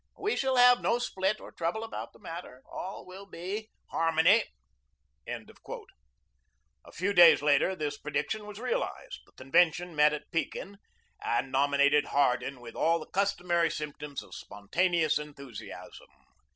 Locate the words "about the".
1.83-2.17